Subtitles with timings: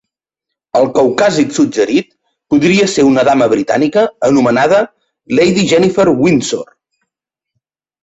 [0.79, 2.07] El caucàsic suggerit
[2.55, 4.83] podria ser una dama britànica anomenada
[5.41, 6.69] Lady Jennifer Windsor.